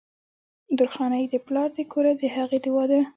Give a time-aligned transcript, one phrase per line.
[0.77, 3.01] درخانۍ د پلار د کوره د هغې د وادۀ